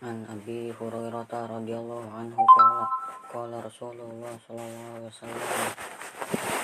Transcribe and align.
An 0.00 0.24
Abi 0.32 0.72
Hurairah 0.72 1.28
radhiyallahu 1.28 2.08
anhu 2.08 2.40
qala 2.56 2.88
qala 3.28 3.60
Rasulullah 3.60 4.32
sallallahu 4.48 4.96
alaihi 4.96 5.12
wasallam 5.12 5.72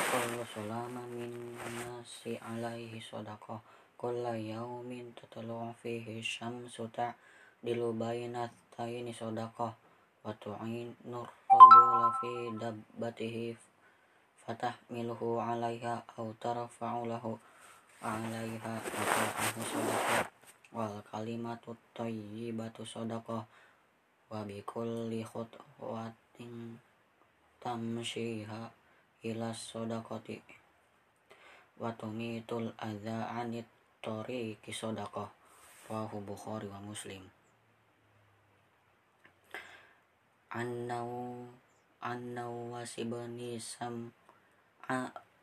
kullu 0.08 0.40
sulama 0.56 1.04
min 1.12 1.52
nasi 1.60 2.40
alaihi 2.40 2.96
sadaqah 2.96 3.60
kulla 4.00 4.32
yaumin 4.32 5.12
tatlu 5.12 5.68
fihi 5.76 6.24
syamsu 6.24 6.88
ta'dilu 6.88 7.92
baina 7.92 8.48
tayni 8.72 9.12
sadaqah 9.12 9.76
wa 10.24 10.32
tu'inu 10.40 11.20
rajula 11.20 12.08
fi 12.16 12.32
dabbatihi 12.56 13.52
fatahmiluhu 14.48 15.44
'alaiha 15.44 16.08
aw 16.16 16.24
tarfa'u 16.40 17.04
lahu 17.04 17.36
'alaiha 18.00 18.80
ata'ahu 18.80 19.60
sadaqah 19.60 20.35
wal 20.76 21.00
kalimatu 21.08 21.72
thayyibatu 21.96 22.84
sadaqah 22.84 23.48
wa 24.28 24.40
bi 24.44 24.60
kulli 24.60 25.24
khutwatin 25.24 26.76
tamshiha 27.64 28.68
ila 29.24 29.56
sadaqati 29.56 30.36
wa 31.80 31.88
tumitul 31.96 32.76
adza 32.76 33.24
anit 33.40 33.64
tariqi 34.04 34.68
sadaqah 34.68 35.32
rawahu 35.88 36.20
bukhari 36.20 36.68
wa 36.68 36.76
muslim. 36.84 37.24
Annau 40.52 41.40
annau 42.04 42.76
wasibani 42.76 43.56
sam 43.56 44.12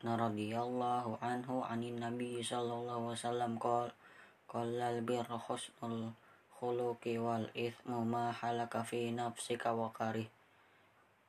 radhiyallahu 0.05 1.17
anhu 1.25 1.65
anin 1.65 1.97
nabi 1.97 2.37
sallallahu 2.45 3.09
alaihi 3.09 3.17
wasallam 3.17 3.53
qala 3.57 4.02
Qallal 4.53 5.01
birra 5.01 5.33
husnul 5.33 6.13
khuluqi 6.53 7.17
wal 7.17 7.49
ithmu 7.57 8.05
ma 8.05 8.29
halaka 8.29 8.85
fi 8.85 9.09
nafsika 9.09 9.73
wa 9.73 9.89
karih. 9.89 10.29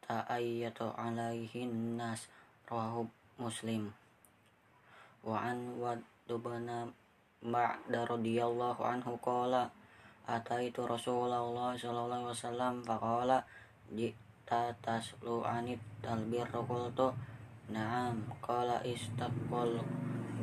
Ta'ayyatu 0.05 0.93
alaihin 0.93 1.97
nas 1.97 2.29
rawahu 2.69 3.09
muslim. 3.41 3.89
Wa 5.25 5.41
an 5.41 5.81
wadubana 5.81 6.93
ba'da 7.41 8.05
radiyallahu 8.05 8.85
anhu 8.85 9.17
qala 9.25 9.73
ataitu 10.29 10.85
rasulullah 10.85 11.73
sallallahu 11.77 12.29
alaihi 12.29 12.33
wasallam 12.33 12.75
faqala 12.85 13.45
jita 13.93 14.73
taslu 14.81 15.45
anit 15.45 15.81
talbirra 16.01 16.61
qultu 16.65 17.13
na'am 17.73 18.21
qala 18.45 18.81
istaqbal 18.85 19.81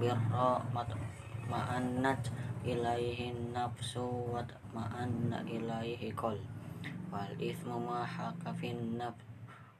birra 0.01 0.61
ma'annat 1.49 2.21
ilaihi 2.61 3.33
nafsu 3.53 4.05
wa 4.29 4.45
ma'anna 4.73 5.41
ilaihi 5.49 6.13
qol 6.13 6.37
wal 7.09 7.33
ithmu 7.41 7.81
ma 7.81 8.05
haka 8.05 8.53
fin 8.53 9.01
naf 9.01 9.17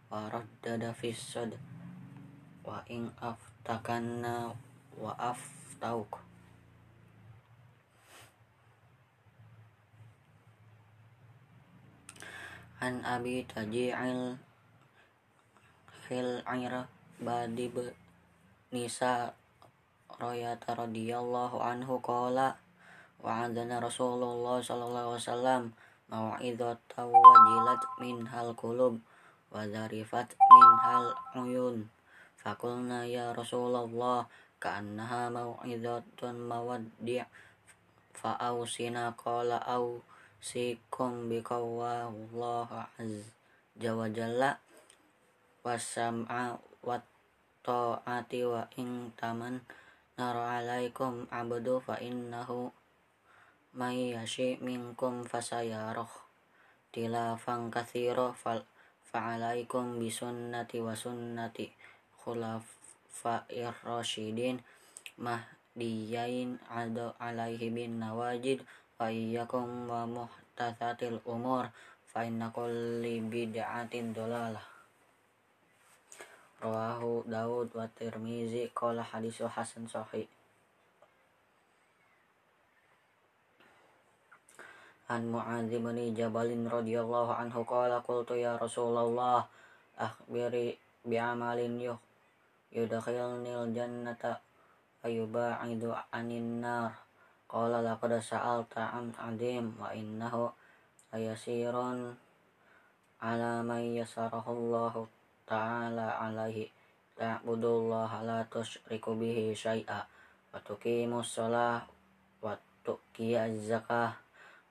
wa 0.10 0.28
raddada 0.28 0.90
fis 0.92 1.18
sad. 1.18 1.56
Wa 2.62 2.82
in 2.90 3.10
aftakanna 3.18 4.54
wa 4.98 5.12
aftauk 5.18 6.22
an 12.82 13.06
abi 13.06 13.46
taji'il 13.46 14.38
fil 16.06 16.42
aira 16.50 16.90
badib 17.22 17.78
nisa 18.74 19.38
royata 20.18 20.74
radhiyallahu 20.74 21.62
anhu 21.62 22.02
qala 22.02 22.58
wa'adana 23.22 23.78
Rasulullah 23.78 24.58
sallallahu 24.58 25.14
alaihi 25.14 25.22
wasallam 25.22 25.64
mawa'idhata 26.10 27.06
wajilat 27.06 27.82
min 28.02 28.26
hal 28.26 28.58
kulub 28.58 28.98
wa 29.54 29.62
zarifat 29.70 30.34
min 30.34 30.68
hal 30.82 31.06
uyun. 31.38 31.78
Fakulna 32.42 33.06
ya 33.06 33.30
Rasulullah 33.38 34.26
ka'annaha 34.58 35.30
maw'idhatun 35.30 36.36
mawaddi' 36.50 37.22
fa'ausina 38.18 39.14
qala 39.14 39.62
au 39.70 40.02
sikum 40.42 41.30
biqawallah 41.30 42.90
azza 42.98 43.92
wa 43.94 44.10
wasam'a 45.62 46.58
wa 46.82 46.98
ta'ati 47.62 48.42
wa 48.42 48.66
in 48.82 49.14
taman 49.14 49.62
nara 50.18 50.58
alaikum 50.58 51.30
abdu 51.30 51.78
fa 51.78 52.02
innahu 52.02 52.74
may 53.78 54.12
yashi 54.12 54.60
minkum 54.60 55.24
fasayarah 55.24 56.12
tilafan 56.92 57.72
kathira 57.72 58.36
fal 58.36 58.68
fa'alaikum 59.12 60.00
bisunnati 60.00 60.84
wa 60.84 60.92
sunnati 60.92 61.72
khulafa'ir 62.20 63.76
rasyidin 63.88 64.60
mahdiyain 65.20 66.60
ada 66.68 67.16
alaihi 67.20 67.72
bin 67.72 68.00
nawajid 68.00 68.64
wa 69.02 69.10
iyyakum 69.10 69.90
wa 69.90 70.06
muhtatsatil 70.06 71.18
umur. 71.26 71.74
Fa 72.06 72.22
inna 72.28 72.54
kulli 72.54 73.24
bid'atin 73.24 74.14
dolalah. 74.14 74.62
Rawahu 76.62 77.26
Daud 77.26 77.74
wa 77.74 77.90
Tirmizi. 77.90 78.70
Qala 78.76 79.02
hadisu 79.02 79.50
hasan 79.50 79.90
sahih 79.90 80.30
an 85.12 85.28
Mu'adz 85.28 85.68
bin 85.68 85.98
Jabalin 86.16 86.64
radhiyallahu 86.72 87.36
anhu 87.36 87.68
qala 87.68 88.00
qultu 88.00 88.40
ya 88.40 88.56
Rasulullah 88.56 89.44
akhbiri 90.00 90.80
bi 91.04 91.20
amalin 91.20 91.76
yuh 91.84 92.00
yudkhilnil 92.72 93.76
jannata 93.76 94.40
ayuba'idu 95.04 95.92
anin 96.16 96.64
nar. 96.64 96.96
Qala 97.52 97.84
laqad 97.84 98.16
sa'alta 98.24 98.96
an 98.96 99.12
adim 99.20 99.76
wa 99.76 99.92
innahu 99.92 100.48
ayasirun 101.12 102.16
ala 103.20 103.60
man 103.68 103.84
yasarahu 103.92 104.56
Allah 104.56 104.94
ta'ala 105.44 106.08
alaihi. 106.24 106.72
Ta'budullaha 107.20 108.24
la 108.24 108.40
tusyriku 108.48 109.20
bihi 109.20 109.52
syai'a 109.52 110.08
wa 110.56 110.56
tuqimus 110.64 111.36
shalah 111.36 111.84
wa 112.40 112.56
tuqiyaz 112.88 113.68
zakah 113.68 114.16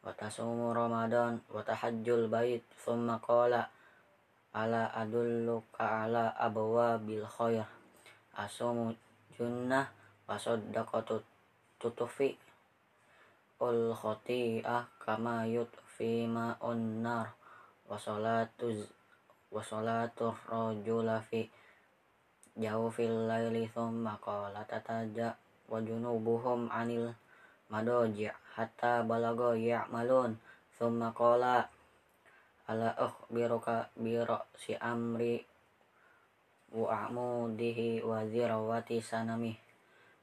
wa 0.00 0.12
tasumu 0.16 0.72
ramadan 0.72 1.40
wa 1.52 1.60
tahajjul 1.60 2.32
bait 2.32 2.64
thumma 2.80 3.20
qala 3.20 3.68
ala 4.56 4.88
adulluka 4.96 5.84
ala 6.08 6.32
abwabil 6.40 7.26
khair. 7.28 7.68
Asumu 8.32 8.96
junnah 9.36 9.86
wa 10.24 10.40
saddaqatu 10.40 11.20
tutufi 11.76 12.34
ul 13.60 13.92
khati'ah 13.92 14.88
kama 14.96 15.44
yutfi 15.44 16.24
ma'un 16.24 17.04
nar 17.04 17.36
wa 17.84 18.00
salatu 18.00 18.72
wa 19.52 19.60
salatu 19.60 20.32
rajula 20.48 21.20
fi 21.20 21.44
jawfil 22.56 23.28
anil 27.70 28.02
madoji' 28.10 28.34
hatta 28.58 29.06
balago 29.06 29.54
ya'malun 29.54 30.34
thumma 30.74 31.14
qala 31.14 31.70
ala 32.66 32.90
ukhbiruka 32.98 33.94
bi 33.94 34.18
si 34.58 34.74
amri 34.74 35.38
wa 36.74 37.06
amudihi 37.06 38.02
wa 38.02 38.26
zirawati 38.26 38.98
sanami. 39.02 39.54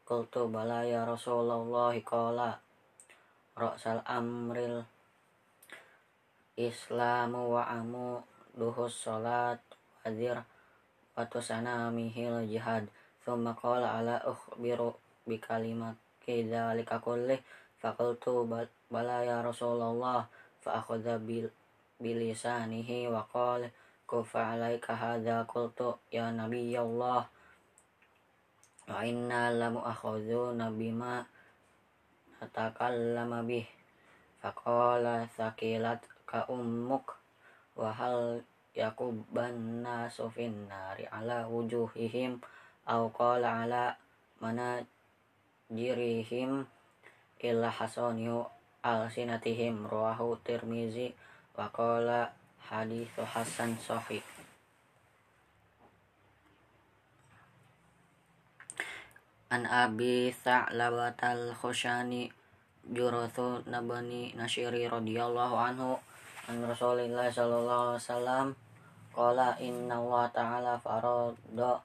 Qultu 0.08 0.48
bala 0.48 0.88
ya 0.88 1.04
rasulullah 1.04 1.92
qala 2.04 2.56
ra'sal 3.56 4.00
amril 4.08 4.84
islamu 6.56 7.52
wa 7.52 7.68
amu 7.68 8.24
duhus 8.56 9.04
salat 9.04 9.60
wa 10.04 10.08
zir 10.12 10.40
wa 11.16 11.24
tusanamihil 11.28 12.48
jihad. 12.48 12.88
Thumma 13.28 13.52
qala 13.52 14.00
ala 14.00 14.24
ukhbiru 14.24 14.96
bi 15.28 15.36
kalimat 15.36 16.00
kidzalika 16.28 17.00
kullih 17.00 17.40
faqultu 17.80 18.44
bala 18.92 19.24
ya 19.24 19.40
Rasulullah 19.40 20.28
fa 20.60 20.84
akhadha 20.84 21.16
bil 21.24 21.48
bilisanihi 22.04 23.08
wa 23.08 23.24
qala 23.32 23.72
kufa 24.04 24.60
alaika 24.60 24.92
hadza 24.92 25.48
qultu 25.48 25.96
ya 26.12 26.28
nabiyallah 26.36 27.24
wa 28.92 29.00
inna 29.08 29.56
lamu 29.56 29.80
akhadhu 29.80 30.52
bima 30.76 31.24
natakallama 32.44 33.48
bih. 33.48 33.66
Faqala 34.38 35.26
sakilat 35.34 36.04
ka 36.30 36.46
ummuk 36.46 37.18
wa 37.74 37.90
hal 37.90 38.46
yakuban 38.78 39.82
nasu 39.82 40.30
nari 40.38 41.10
ala 41.10 41.50
wujuhihim 41.50 42.38
au 42.86 43.10
qala 43.10 43.66
ala 43.66 43.98
mana 44.38 44.86
jirihim 45.68 46.64
illa 47.44 47.68
hasaniu 47.68 48.48
al 48.84 49.12
sinatihim 49.12 49.84
rawahu 49.84 50.40
tirmizi 50.48 51.12
wa 51.60 51.68
qala 51.76 52.32
hadithu 52.64 53.28
hasan 53.28 53.76
sahih. 53.76 54.24
An 59.48 59.64
Abi 59.64 60.28
Sa'labatal 60.36 61.56
Khushani 61.56 62.28
Jurathu 62.84 63.64
Nabani 63.64 64.36
Nashiri 64.36 64.92
radhiyallahu 64.92 65.56
anhu 65.56 65.96
an 66.52 66.64
Rasulillah 66.68 67.32
sallallahu 67.32 67.96
alaihi 67.96 68.04
wasallam 68.04 68.48
qala 69.16 69.56
inna 69.64 70.00
Allah 70.00 70.24
ta'ala 70.36 70.74
farada 70.80 71.80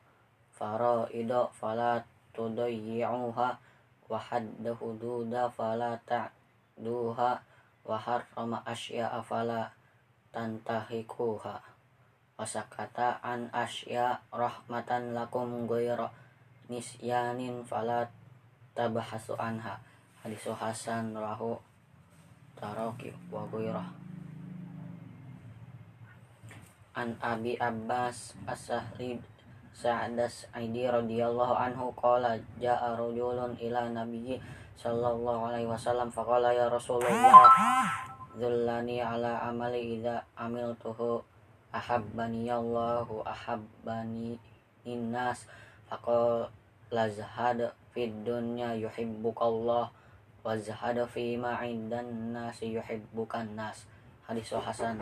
faraida 0.55 1.50
fala 1.55 2.02
tudayyi'uha 2.35 3.71
wa 4.12 4.20
hadda 4.20 4.76
hududa 4.76 5.49
fala 5.49 5.97
ta'duha 6.05 7.41
wa 7.88 7.97
harrama 7.97 8.61
asya'a 8.69 9.25
fala 9.25 9.73
tantahikuha 10.37 11.56
wasakata 12.37 13.25
an 13.25 13.49
asya 13.56 14.20
rahmatan 14.29 15.17
lakum 15.17 15.64
ghayra 15.64 16.12
nisyanin 16.69 17.64
fala 17.64 18.12
tabahasu 18.76 19.32
anha 19.41 19.81
hadis 20.20 20.44
Hasan 20.44 21.17
rahu 21.17 21.56
taraki 22.61 23.17
wa 23.32 23.49
ghairah 23.49 23.88
an 26.93 27.17
Sa'das 29.72 30.46
Aidi 30.52 30.84
radhiyallahu 30.84 31.56
anhu 31.56 31.90
qala 31.96 32.36
ja'a 32.60 32.94
rajulun 32.94 33.56
ila 33.56 33.88
nabiyyi 33.88 34.38
sallallahu 34.76 35.48
alaihi 35.48 35.69
wasallam 35.69 36.12
faqala 36.12 36.52
ya 36.52 36.69
Rasulullah 36.69 37.48
dhullani 38.36 39.00
ala 39.00 39.42
amali 39.48 39.98
idza 39.98 40.24
amiltuhu 40.36 41.24
ahabbani 41.72 42.52
Allahu 42.52 43.24
ahabbani 43.24 44.36
innas 44.84 45.48
faqala 45.88 46.52
lazhad 46.92 47.72
fid 47.96 48.12
dunya 48.28 48.76
yuhibbukallah 48.76 49.88
wa 50.42 50.58
zahad 50.58 51.00
fi 51.08 51.40
ma 51.40 51.56
indan 51.64 52.34
nas 52.34 52.60
yuhibbukan 52.60 53.56
nas. 53.56 53.88
Hadis 54.28 54.52
hasan 54.52 55.00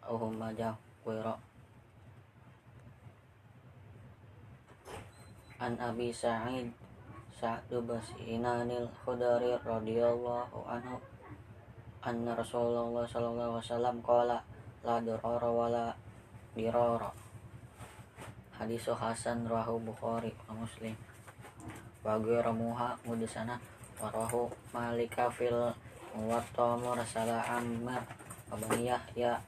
Allahumma 0.00 0.54
jawira 0.56 1.36
an 5.56 5.72
Abi 5.80 6.12
Sa'id 6.12 6.68
Sa'd 7.36 7.68
Basinanil 7.68 8.88
Khudari 9.04 9.56
radhiyallahu 9.60 10.56
anhu 10.68 10.96
anna 12.04 12.32
Rasulullah 12.36 13.04
sallallahu 13.04 13.56
alaihi 13.56 13.64
wasallam 13.64 13.96
qala 14.00 14.38
la 14.84 14.96
dirara 15.00 15.50
wala 15.52 15.86
dirara. 16.56 17.12
Hadis 18.56 18.88
Hasan 18.88 19.44
rahu 19.44 19.76
Bukhari 19.80 20.32
wa 20.48 20.64
Muslim. 20.64 20.96
Bagi 22.00 22.36
ramuha 22.40 22.96
mudasana 23.04 23.60
warahu 24.00 24.48
malika 24.72 25.28
fil 25.32 25.72
muwatta 26.16 26.76
murasala 26.80 27.44
ammar 27.48 28.00
abaniyah 28.52 29.00
ya 29.16 29.40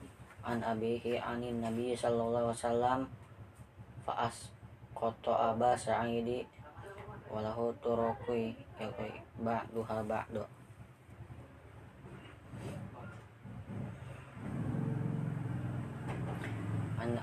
an 0.44 0.60
abihi 0.64 1.20
anin 1.20 1.60
nabi 1.60 1.96
sallallahu 1.96 2.52
alaihi 2.52 2.56
wasallam 2.56 3.00
faas 4.04 4.52
koto 4.98 5.30
aba 5.30 5.78
sa'idi 5.78 6.42
walahu 7.30 7.70
turukui 7.78 8.50
ya 8.82 8.90
koi 8.98 9.14
ba'duha 9.38 10.02
ba'du. 10.02 10.42
An 16.98 17.14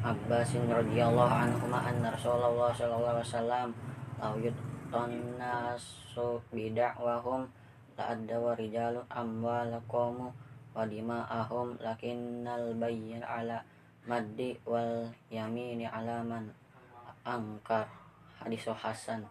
Abbasin 0.00 0.72
radhiyallahu 0.72 1.28
anhu 1.28 1.68
anna 1.68 2.08
Rasulullah 2.16 2.72
sallallahu 2.72 3.20
alaihi 3.20 3.28
wasallam 3.28 3.68
au 4.24 4.40
nasu 5.36 6.40
bida'wahum 6.48 7.44
la'adda 7.98 8.40
wa 8.40 8.56
rijalu 8.56 9.04
amwalakomu 9.12 10.32
wa 10.72 10.86
dima'ahum 10.88 11.76
lakinnal 11.82 12.72
bayyin 12.80 13.20
ala 13.20 13.60
maddi 14.08 14.56
wal 14.64 15.12
yamini 15.28 15.84
ala 15.84 16.24
man 16.24 16.48
angkar 17.28 17.84
hadis 18.40 18.64
hasan. 18.72 19.28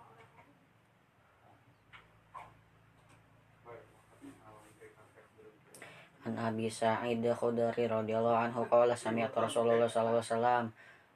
An 6.27 6.35
Abi 6.37 6.67
Sa'id 6.67 7.23
Khudri 7.23 7.87
radhiyallahu 7.87 8.51
anhu 8.51 8.61
qala 8.67 8.91
sami'tu 8.93 9.39
Rasulullah 9.39 9.87
sallallahu 9.87 10.19
alaihi 10.19 10.29
wasallam 10.29 10.65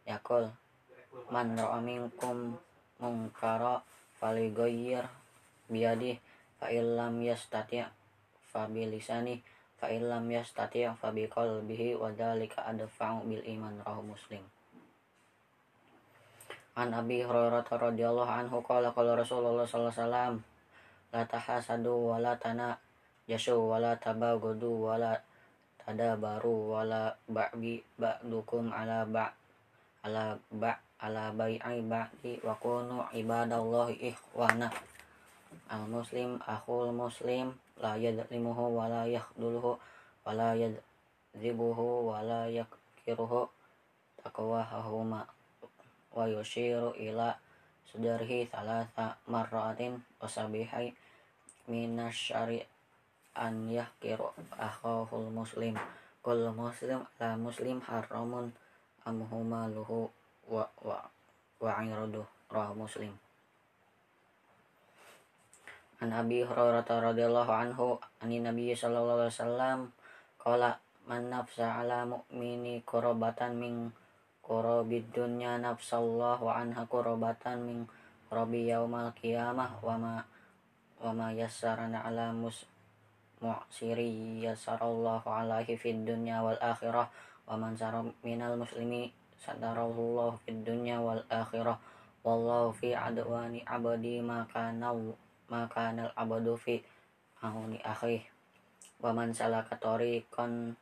yaqul 0.08 0.46
man 1.28 1.52
ra'a 1.60 1.84
minkum 1.84 2.56
munkara 2.96 3.84
faligoyir 4.16 5.04
biadi 5.68 6.16
fa 6.56 6.72
illam 6.72 7.20
yastati' 7.20 7.84
fa 8.48 8.72
bilisani 8.72 9.44
fa 9.76 9.92
illam 9.92 10.32
yastati' 10.32 10.88
fa 10.96 11.12
biqalbihi 11.12 12.00
wa 12.00 12.08
dzalika 12.16 12.72
adfa'u 12.72 13.28
bil 13.28 13.44
iman. 13.52 13.84
Rahu 13.84 14.16
muslim 14.16 14.48
An 16.72 16.96
Abi 16.96 17.20
Hurairah 17.20 17.68
radhiyallahu 17.68 18.32
anhu 18.32 18.64
qala 18.64 18.96
qala 18.96 19.20
Rasulullah 19.20 19.68
sallallahu 19.68 19.92
alaihi 19.92 20.04
wasallam 20.08 20.34
la 21.12 21.22
tahasadu 21.28 21.92
wa 21.92 22.16
la 22.16 22.40
tana 22.40 22.80
jasu 23.28 23.60
wa 23.60 23.76
la 23.76 24.00
tabagudu 24.00 24.72
wa 24.80 24.96
la 24.96 25.20
tadabaru 25.84 26.72
wa 26.72 26.88
la 26.88 27.12
ba'bi 27.28 27.84
ba'dukum 28.00 28.72
ala 28.72 29.04
ba' 29.04 29.36
ala 30.08 30.40
ba' 30.48 30.80
ala 31.04 31.36
bai'i 31.36 31.84
ba'di 31.84 32.40
wa 32.40 32.56
kunu 32.56 33.04
ibadallahi 33.20 34.08
ikhwana. 34.08 34.72
Al 35.68 35.84
muslim 35.92 36.40
akhul 36.48 36.96
muslim 36.96 37.52
la 37.84 38.00
yadlimuhu 38.00 38.80
wa 38.80 38.88
la 38.88 39.04
yakhduluhu 39.12 39.76
wa 40.24 40.32
la 40.32 40.56
yadzibuhu 40.56 42.08
wa 42.08 42.24
la 42.24 42.48
yakiruhu 42.48 43.52
huma 44.88 45.28
wa 46.12 46.28
yushiru 46.28 46.92
ila 46.96 47.36
sudarhi 47.88 48.48
thalatha 48.48 49.16
marratin 49.28 50.00
wa 50.20 50.28
sabihai 50.28 50.92
minasyari 51.68 52.64
an 53.36 53.72
yahkiru 53.72 54.32
akhahul 54.56 55.32
muslim. 55.32 55.76
Kul 56.22 56.54
muslim 56.54 57.02
la 57.18 57.34
muslim 57.34 57.82
haramun 57.82 58.54
amhumaluhu 59.08 60.06
wa 60.46 60.68
wa 60.86 61.02
wa 61.58 61.72
iradu 61.82 62.22
rah 62.54 62.70
muslim. 62.78 63.10
An 66.02 66.10
Abi 66.14 66.42
Hurairah 66.42 66.86
radhiyallahu 66.86 67.50
anhu 67.54 67.98
ani 68.22 68.42
Nabi 68.42 68.74
sallallahu 68.74 69.22
alaihi 69.22 69.38
wasallam 69.38 69.80
qala 70.42 70.82
man 71.06 71.30
nafsa 71.30 71.82
ala 71.82 72.06
mu'mini 72.10 72.82
qurabatan 72.86 73.58
min 73.58 73.94
qurabid 74.52 75.08
dunya 75.16 75.56
nafsallahu 75.56 76.52
anha 76.52 76.84
qurabatan 76.92 77.64
min 77.64 77.80
qurabi 78.28 78.68
yaumal 78.68 79.16
qiyamah 79.16 79.80
wa 79.80 79.96
ma 79.96 80.16
wa 81.00 81.16
ma 81.16 81.32
yassarana 81.32 82.04
ala 82.04 82.36
mus 82.36 82.68
mu'siri 83.40 84.44
yassarallahu 84.44 85.24
alaihi 85.24 85.80
fid 85.80 86.04
dunya 86.04 86.44
wal 86.44 86.60
akhirah 86.60 87.08
wa 87.48 87.56
man 87.56 87.80
sara 87.80 88.04
minal 88.28 88.60
muslimi 88.60 89.16
sadarallahu 89.40 90.36
fid 90.44 90.68
dunya 90.68 91.00
wal 91.00 91.24
akhirah 91.32 91.80
wallahu 92.28 92.76
fi 92.76 92.92
adwani 92.92 93.64
abadi 93.64 94.20
maka 94.20 94.76
nau 94.76 95.16
maka 95.48 95.96
nal 95.96 96.12
abadu 96.20 96.60
fi 96.60 96.84
ahuni 97.40 97.80
akhi 97.88 98.20
wa 99.00 99.16
man 99.16 99.32
salaka 99.32 99.80
tariqan 99.80 100.76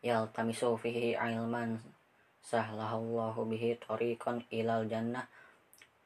yaltamisu 0.00 0.80
fihi 0.80 1.12
ilman 1.12 1.76
sahlallahu 2.42 3.48
bihi 3.48 3.78
tariqan 3.82 4.44
ilal 4.50 4.86
jannah 4.88 5.26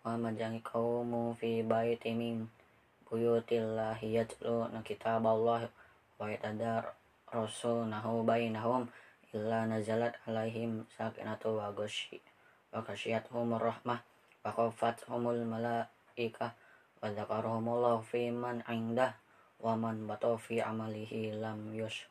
wa 0.03 0.19
majangi 0.19 0.59
qaumu 0.65 1.37
fi 1.39 1.63
baiti 1.63 2.17
min 2.17 2.51
buyutillahi 3.07 4.19
yatlu 4.19 4.67
kitaballah 4.83 5.69
wa 6.19 6.25
yatadar 6.27 6.97
rasunahu 7.31 8.25
bainahum 8.25 8.89
illa 9.33 9.65
nazalat 9.65 10.17
alaihim 10.29 10.85
sakinatu 10.93 11.57
wa 11.57 11.73
ghashi 11.73 12.21
wa 12.73 12.81
humur 13.33 13.63
rahmah 13.63 14.01
wa 14.43 14.51
humul 15.07 15.41
malaika 15.47 16.57
wa 16.99 17.09
dzakarahumullahu 17.13 18.03
fi 18.03 18.33
man 18.33 18.65
indah 18.67 19.15
wa 19.63 19.79
man 19.79 20.09
batu 20.11 20.35
fi 20.37 20.59
amalihi 20.59 21.37
lam 21.39 21.71
yus 21.77 22.11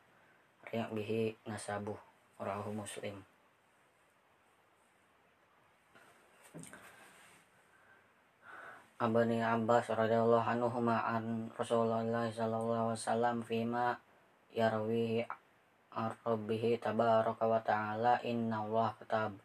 riyak 0.70 0.88
bihi 0.94 1.36
nasabuh. 1.44 1.98
Rahu 2.42 2.74
muslim 2.74 3.22
Abani 9.02 9.42
Abbas 9.42 9.90
radhiyallahu 9.90 10.46
anhu 10.46 10.78
an 10.86 11.50
Rasulullah 11.58 12.30
sallallahu 12.30 12.94
alaihi 12.94 13.02
wasallam 13.02 13.36
fima 13.42 13.98
yarwihi 14.54 15.26
rabbihi 16.22 16.78
tabaraka 16.78 17.44
wa 17.50 17.58
ta'ala 17.58 18.22
inna 18.22 18.62
Allah 18.62 18.94
katab 19.02 19.42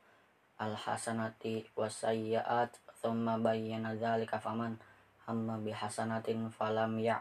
al-hasanati 0.62 1.68
wasayyaat 1.74 2.78
thumma 3.02 3.42
bayyana 3.42 3.98
dzalika 3.98 4.38
faman 4.38 4.78
hamma 5.26 5.58
bihasanatin 5.58 6.54
falam 6.54 7.02
ya 7.02 7.20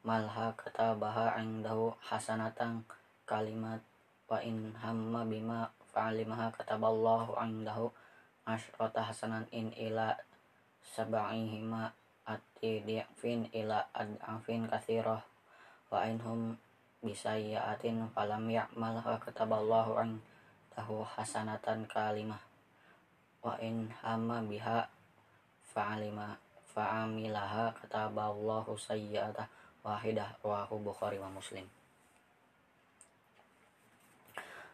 malha 0.00 0.56
katabaha 0.56 1.36
indahu 1.38 1.92
hasanatan 2.08 2.88
kalimat 3.28 3.84
wa 4.32 4.40
in 4.40 4.72
hamma 4.80 5.28
bima 5.28 5.68
fa'alimaha 5.92 6.56
kataballahu 6.56 7.36
indahu 7.36 7.92
asyrata 8.46 9.04
hasanan 9.04 9.48
in 9.50 9.72
ila 9.74 10.16
sab'ihima 10.84 11.92
ati 12.28 12.84
di'fin 12.84 13.48
ila 13.52 13.88
ad'afin 13.92 14.68
kathirah. 14.68 15.24
Wa 15.90 16.06
inhum 16.06 16.54
bisayyatin 17.02 18.06
falam 18.14 18.46
ya'malha 18.46 19.18
kataballahu 19.18 19.98
indahu 20.00 21.02
hasanatan 21.02 21.88
kalimah. 21.90 22.40
Wa 23.42 23.56
in 23.58 23.90
hamma 24.04 24.44
biha 24.44 24.86
fa'alima 25.74 26.38
fa'amilaha 26.70 27.74
kataballahu 27.82 28.78
sayyata 28.78 29.50
wahidah 29.82 30.38
wahu 30.44 30.78
Bukhari 30.78 31.18
wa 31.18 31.32
Muslim 31.32 31.66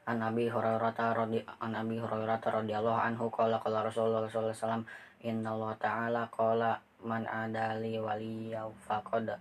An 0.06 0.22
Abi 0.22 0.46
Hurairah 0.46 0.94
radhi 0.94 1.42
an 1.58 1.74
Abi 1.74 1.98
Hurairah 1.98 2.38
radhiyallahu 2.38 2.94
anhu 2.94 3.26
qala 3.26 3.58
qala 3.58 3.82
Rasulullah 3.82 4.22
sallallahu 4.30 4.54
alaihi 4.54 4.62
wasallam 4.62 4.84
inna 5.26 5.50
Allah 5.50 5.72
ta'ala 5.82 6.22
qala 6.30 6.78
man 7.02 7.26
adali 7.26 7.98
waliya 7.98 8.70
faqad 8.86 9.34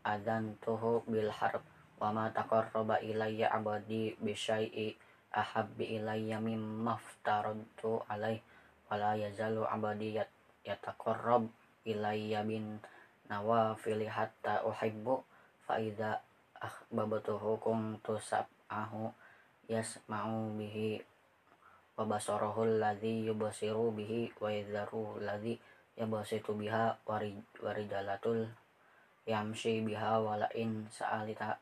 adantuhu 0.00 1.04
bil 1.04 1.28
harb 1.28 1.60
wa 2.00 2.08
ma 2.08 2.32
taqarraba 2.32 3.04
ilayya 3.04 3.52
abadi 3.52 4.16
bi 4.16 4.32
syai'i 4.32 4.96
ahabbi 5.28 6.00
ilayya 6.00 6.40
mimma 6.40 6.96
aftaradtu 6.96 8.00
alaih 8.08 8.40
wala 8.88 9.12
yazalu 9.12 9.68
abadi 9.68 10.16
yat, 10.16 10.32
yataqarrab 10.64 11.44
ilayya 11.84 12.40
bin 12.48 12.80
nawafili 13.28 14.08
hatta 14.08 14.64
uhibbu 14.64 15.20
fa 15.68 15.76
idza 15.76 16.16
akhbabtuhu 16.64 17.60
kuntu 17.60 18.16
sab'ahu 18.16 19.12
yasma'u 19.70 20.58
bihi 20.58 21.02
wa 21.98 22.08
basarahu 22.08 22.66
alladhi 22.66 23.28
yubasiru 23.28 23.92
bihi 23.94 24.32
wa 24.40 24.48
yadharu 24.48 25.20
alladhi 25.20 25.60
yabasitu 25.98 26.56
biha 26.56 26.96
warijalatul 27.60 28.48
yamshi 29.28 29.84
biha 29.84 30.18
wala 30.18 30.48
in 30.56 30.88
sa'alita 30.88 31.60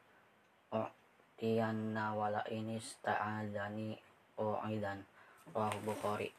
u'tiyanna 0.71 2.15
wala 2.15 2.41
in 2.49 2.79
ista'adani 2.79 3.99
u'idan 4.39 5.03
rawahu 5.51 5.79
Bukhari. 5.85 6.31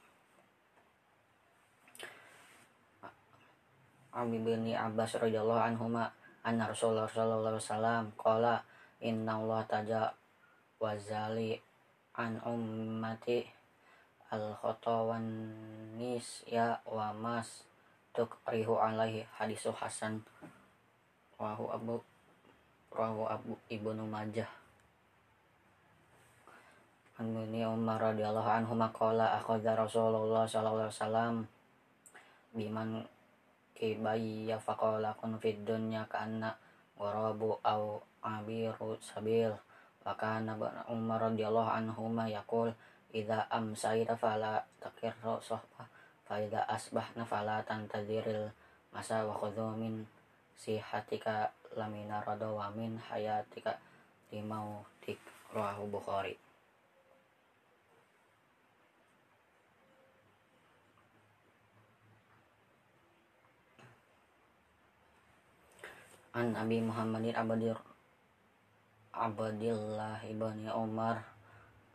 Abi 4.11 4.43
bin 4.43 4.67
Abbas 4.75 5.15
radhiyallahu 5.15 5.71
anhuma 5.71 6.11
anna 6.43 6.67
Rasulullah 6.67 7.07
sallallahu 7.07 7.55
alaihi 7.55 7.63
wasallam 7.63 8.05
qala 8.19 8.59
inna 8.99 9.39
Allah 9.39 9.61
taja 9.71 10.11
wazali 10.81 11.61
an 12.17 12.41
ummati 12.41 13.45
al 14.33 14.57
khotawan 14.57 15.53
nis 16.01 16.41
ya 16.49 16.81
wa 16.89 17.13
mas 17.13 17.69
rihu 18.49 18.75
alaihi. 18.75 19.29
Hadisu 19.37 19.71
hasan. 19.71 20.25
Wahu 21.37 21.69
abu 21.69 21.95
wahu 22.91 23.23
abu 23.29 23.53
ibnu 23.69 24.03
majah. 24.09 24.49
An 27.21 27.37
Umar 27.37 28.01
radhiyallahu 28.01 28.49
anhu 28.49 28.73
maqala 28.73 29.37
akhadha 29.37 29.77
Rasulullah 29.77 30.49
sallallahu 30.49 30.89
alaihi 30.89 30.97
wasallam 30.97 31.35
biman 32.57 33.05
ya 33.77 34.57
faqala 34.57 35.13
kun 35.21 35.37
fid 35.37 35.61
dunya 35.61 36.01
kana 36.09 36.57
warabu 36.97 37.61
au 37.61 38.01
abiru 38.25 38.97
sabil 39.01 39.53
wa 40.01 40.13
kana 40.17 40.57
Umar 40.89 41.21
radhiyallahu 41.29 41.69
anhu 41.69 42.09
ma 42.09 42.25
yaqul 42.25 42.73
idza 43.13 43.45
amsayta 43.53 44.17
fala 44.17 44.57
takirru 44.81 45.37
sahbah 45.37 45.85
fa 46.25 46.41
idza 46.41 46.65
asbahna 46.65 47.21
fala 47.21 47.61
tantadziril 47.61 48.49
masa 48.89 49.21
wa 49.27 49.35
khudhu 49.37 49.77
min 49.77 50.07
sihatika 50.57 51.53
lamina 51.77 52.23
rada 52.25 52.49
wa 52.49 52.71
min 52.73 52.97
hayatika 52.97 53.77
limautik 54.31 55.19
rawahu 55.53 55.87
Bukhari. 55.91 56.35
An 66.31 66.55
Abadillah 69.21 70.17
ibni 70.25 70.65
Umar 70.73 71.21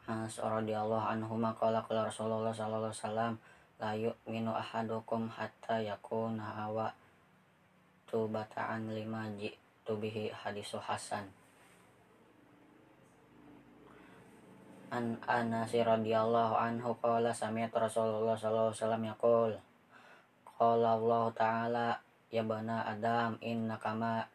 Anas 0.07 0.39
radhiyallahu 0.39 1.03
anhu 1.03 1.35
maqala 1.35 1.83
qala 1.83 2.07
Rasulullah 2.07 2.55
sallallahu 2.55 2.95
alaihi 2.95 3.03
wasallam 3.03 3.35
la 3.83 3.91
yu'minu 3.99 4.55
ahadukum 4.55 5.27
hatta 5.27 5.83
yakuna 5.83 6.47
hawa 6.63 6.95
tubataan 8.07 8.95
lima 8.95 9.27
ji'tu 9.35 9.99
bihi 9.99 10.31
hadisu 10.31 10.79
hasan. 10.79 11.27
An 14.95 15.19
Anas 15.27 15.75
radhiyallahu 15.75 16.55
anhu 16.55 16.95
qala 17.03 17.35
sami'tu 17.35 17.75
Rasulullah 17.75 18.39
sallallahu 18.39 18.71
alaihi 18.71 18.79
wasallam 18.79 19.05
yaqul 19.11 19.53
qala 20.55 20.95
Allah 20.95 21.25
ta'ala 21.35 21.89
ya 22.31 22.47
bana 22.47 22.87
adam 22.87 23.35
inna 23.43 23.75
kama 23.83 24.31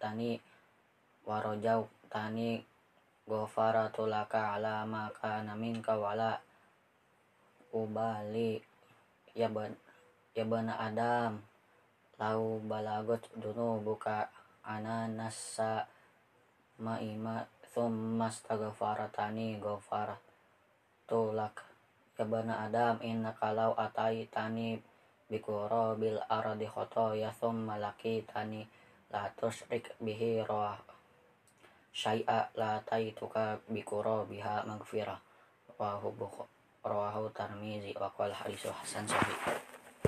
tani 0.00 0.40
warojau 1.28 1.99
tani 2.10 2.58
ghafaratu 3.30 4.10
laka 4.10 4.58
ala 4.58 4.82
maka 4.82 5.46
namin 5.46 5.78
kawala 5.78 6.42
ubali 7.70 8.58
ya 9.38 9.46
ban 9.46 9.70
ya 10.34 10.42
bana 10.42 10.74
adam 10.82 11.38
lau 12.18 12.58
balagot 12.66 13.22
dunu 13.38 13.78
buka 13.78 14.26
ana 14.66 15.06
nasa 15.06 15.86
maima 16.82 17.46
thumma 17.70 18.26
astaghfaratani 18.26 19.62
ghafara 19.62 20.18
tulak 21.06 21.62
ya 22.18 22.26
bana 22.26 22.66
adam 22.66 22.98
inna 23.06 23.30
kalau 23.38 23.78
atai 23.78 24.26
tani 24.26 24.82
bikuro 25.30 25.94
bil 25.94 26.18
aradi 26.26 26.66
khoto 26.66 27.14
ya 27.14 27.30
malaki 27.54 28.26
tani 28.26 28.66
la 29.14 29.30
tusrik 29.38 29.94
bihi 30.02 30.42
roh 30.42 30.89
syai'a 31.94 32.50
la 32.54 32.80
taituka 32.86 33.58
bikuro 33.68 34.26
biha 34.30 34.62
magfirah 34.66 35.18
rawahu 35.78 36.14
rawahu 36.84 37.28
tarmizi 37.36 37.92
wa 37.98 38.08
qala 38.16 38.34
hadisu 38.34 38.72
hasan 38.72 39.04
sahih 39.08 39.69